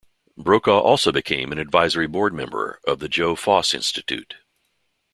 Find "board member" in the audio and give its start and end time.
2.07-2.79